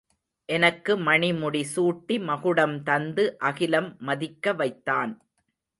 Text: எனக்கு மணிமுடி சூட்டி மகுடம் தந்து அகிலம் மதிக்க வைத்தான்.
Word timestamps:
எனக்கு 0.49 0.93
மணிமுடி 0.99 1.61
சூட்டி 1.75 2.15
மகுடம் 2.23 2.75
தந்து 2.83 3.25
அகிலம் 3.41 3.95
மதிக்க 3.99 4.53
வைத்தான். 4.53 5.13